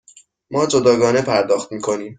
ما 0.51 0.65
جداگانه 0.65 1.21
پرداخت 1.21 1.71
می 1.71 1.81
کنیم. 1.81 2.09